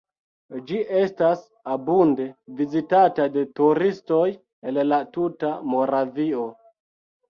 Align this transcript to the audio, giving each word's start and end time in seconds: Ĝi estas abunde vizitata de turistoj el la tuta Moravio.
Ĝi 0.69 0.79
estas 1.01 1.43
abunde 1.75 2.27
vizitata 2.63 3.29
de 3.37 3.47
turistoj 3.63 4.25
el 4.75 4.85
la 4.93 5.05
tuta 5.15 5.57
Moravio. 5.73 6.53